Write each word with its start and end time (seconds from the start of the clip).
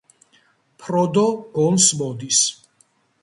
ფროდო 0.85 1.25
გონს 1.57 1.91
მოდის. 1.99 2.43